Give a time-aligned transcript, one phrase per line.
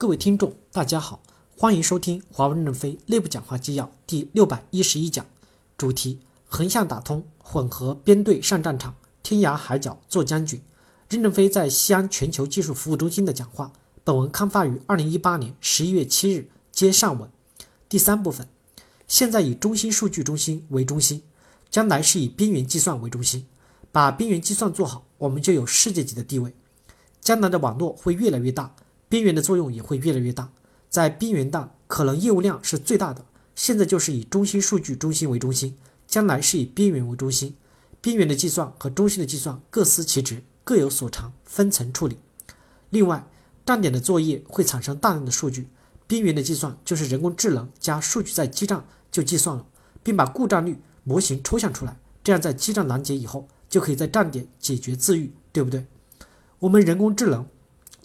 [0.00, 1.20] 各位听众，大家好，
[1.58, 5.26] 欢迎收听华为任正非内部讲话纪要第六百一十一讲，
[5.76, 10.62] 主题：横向打通，混合编队上战场，天涯海角做将军。
[11.10, 13.74] 任正非在西安全球技术服务中心的讲话。
[14.02, 17.30] 本文刊发于二零一八年十一月七日，接上文。
[17.86, 18.48] 第三部分，
[19.06, 21.22] 现在以中心数据中心为中心，
[21.68, 23.44] 将来是以边缘计算为中心。
[23.92, 26.54] 把边缘计算做好，我们就有世界级的地位。
[27.20, 28.74] 将来的网络会越来越大。
[29.10, 30.52] 边缘的作用也会越来越大，
[30.88, 33.24] 在边缘大可能业务量是最大的。
[33.56, 37.56] 现在就是以中心数据中心为中心，将来是以边缘为中心。
[38.00, 42.18] 边缘的计算和中心的计算各司其职，各有所长，分层处理。
[42.90, 43.26] 另外，
[43.66, 45.66] 站点的作业会产生大量的数据，
[46.06, 49.66] 边缘的计算就是人工智能加数据在基站就计算了，
[50.04, 55.84] 并把故障率模型抽象出来，这样在基站拦截以后，就可以在站点解决自愈，对不对？
[56.60, 57.44] 我们人工智能。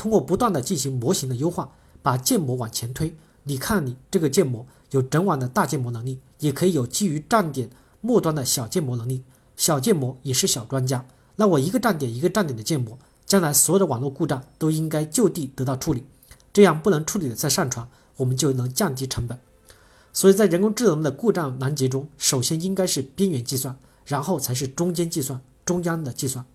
[0.00, 3.14] 通过不断的进行模型的优化，把建模往前推。
[3.42, 7.68] 你看，你这个建模有整网的大建模能力，也可以有基于站点
[8.00, 9.22] 末端的小建模能力。
[9.58, 11.04] 小建模也是小专家。
[11.36, 16.06] 那我一个站点一个站点的建模，将来所有的网络故障都应该就地得到处理。
[16.50, 19.38] 这样不能处理的再上传，我们就能降低成本。
[20.14, 26.46] 所以在人工智能的故障拦截中，首先应该是边缘计算，然后才是中间计算、中央的计算。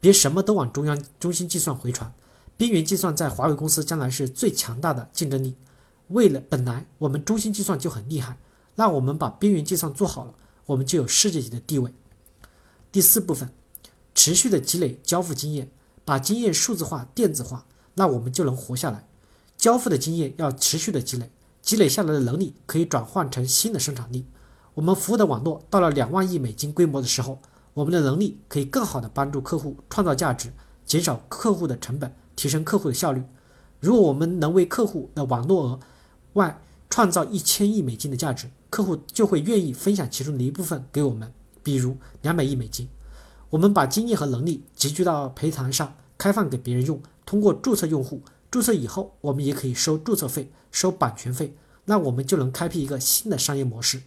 [0.00, 2.12] 别什么都往中央中心计算回传。
[2.58, 5.54] 边缘计算在华为公司将来是最强大的竞争力。
[6.08, 8.36] 为了本来我们中心计算就很厉害，
[8.74, 10.34] 那我们把边缘计算做好了，
[10.66, 11.94] 我们就有世界级的地位。
[12.90, 13.50] 第四部分，
[14.12, 15.70] 持续的积累交付经验，
[16.04, 17.64] 把经验数字化、电子化，
[17.94, 19.06] 那我们就能活下来。
[19.56, 21.30] 交付的经验要持续的积累，
[21.62, 24.26] 积累下来的能力可以转换成新的生产力。
[24.74, 27.40] 我们服务的网络到了两万亿美金规模的时候，
[27.74, 30.52] 我们的能力可以更好的帮助客户创造价值，
[30.84, 32.12] 减少客户的成本。
[32.38, 33.20] 提升客户的效率。
[33.80, 35.80] 如果我们能为客户的网络额
[36.34, 41.32] 外创造一千亿美金的价值，客户就会愿意分享其中的一部分给我们，
[41.64, 42.88] 比如两百亿美金。
[43.50, 47.02] 我们把经验和能力集聚到培堂上，开放给别人用。
[47.26, 51.56] 通过注册用户，注册以后，我们也可以收注册费、收版权费。
[51.86, 54.02] 那我们就能开辟一个新的商业模式。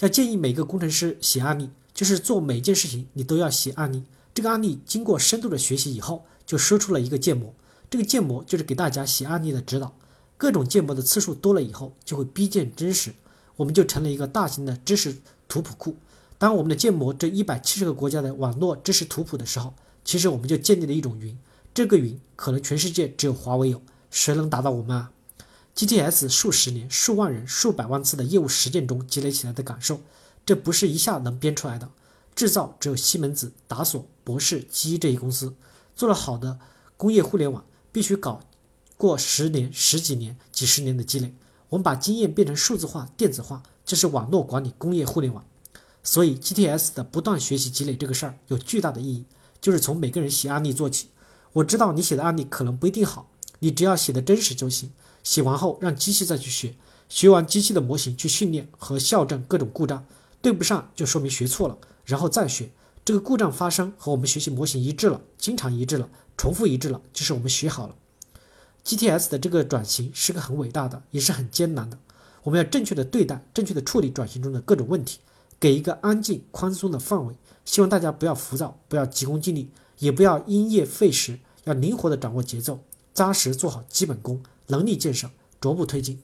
[0.00, 4.02] 要建议每个工程师写案例，就是做每件事情你都要写案例。
[4.34, 6.26] 这个案例经过深度的学习以后。
[6.46, 7.54] 就说出了一个建模，
[7.88, 9.96] 这个建模就是给大家写案例的指导。
[10.36, 13.14] 各种建模的次数多了以后，就会逼近真实，
[13.56, 15.16] 我们就成了一个大型的知识
[15.48, 15.96] 图谱库。
[16.36, 19.72] 当我们的建模这一百七十个国家的网络知识图谱的时候，
[20.04, 21.38] 其实我们就建立了一种云。
[21.72, 25.12] 这个云可能全世界只有华为有，谁能达到我们啊
[25.76, 30.00] ？GTS 数十年、数万人、数百万次的业务实践中积累起来的感受，
[30.44, 31.88] 这不是一下能编出来的。
[32.34, 35.54] 制造只有西门子、达索、博士、基这一公司。
[35.96, 36.58] 做了好的
[36.96, 38.40] 工业互联网，必须搞
[38.96, 41.34] 过十年、十几年、几十年的积累。
[41.70, 45.44] 我们把经验变成数字化、电子化，这是网络管理工业互联网。
[46.02, 49.24] 所以 GTS 的不断学习积累这个事儿有巨大的意义，
[49.60, 51.08] 就是从每个人写案例做起。
[51.54, 54.90] 我知道你写的案例可能不一定好，你只要写的真实就行。
[55.22, 56.74] 写完后让机器再去学，
[57.08, 60.04] 学完机器的模型去训练和校正各种故障，
[60.42, 62.70] 对不上就说明学错了，然后再学。
[63.04, 67.94] 这个故障发生和我们学习模型一致了，经常一致了，重复一致了，就是我们学好了。
[68.82, 71.98] GTS 的这个转型是个很伟大的，也是很艰难的。
[72.44, 75.18] 我们要正确的对待，正确的处理转型中的各种问题，
[75.60, 77.34] 给一个安静宽松的范围。
[77.66, 82.80] 希望大家不要浮躁，不要急功近利，也不要因噎废食，要灵活的掌握节奏，
[83.12, 86.22] 扎实做好基本功，能力建设，逐步推进。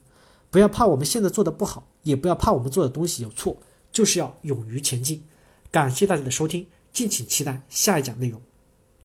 [0.49, 3.57] 不要怕我们现在做的不好，也不要怕我们做的东西有错，
[3.91, 5.23] 就是要勇于前进。
[5.71, 8.41] 感谢大家的收听，敬请期待下一讲内容。